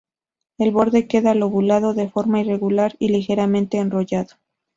El 0.57 0.71
borde 0.71 1.05
queda 1.07 1.35
lobulado 1.35 1.93
de 1.93 2.09
forma 2.09 2.39
irregular 2.41 2.95
y 2.97 3.09
ligeramente 3.09 3.77
enrollado. 3.77 4.33